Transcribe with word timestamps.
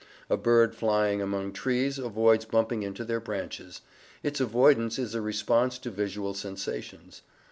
A 0.31 0.35
bird 0.35 0.73
flying 0.73 1.21
among 1.21 1.53
trees 1.53 1.99
avoids 1.99 2.43
bumping 2.43 2.81
into 2.81 3.05
their 3.05 3.19
branches; 3.19 3.81
its 4.23 4.39
avoidance 4.41 4.97
is 4.97 5.13
a 5.13 5.21
response 5.21 5.77
to 5.77 5.91
visual 5.91 6.33
sensations. 6.33 7.21